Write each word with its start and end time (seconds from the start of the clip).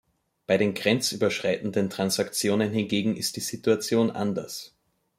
Bei 0.47 0.57
den 0.57 0.73
grenzüberschreitenden 0.73 1.91
Transaktionen 1.91 2.71
hingegen 2.71 3.15
ist 3.15 3.35
die 3.35 3.39
Situation 3.41 4.09
anders. 4.09 4.75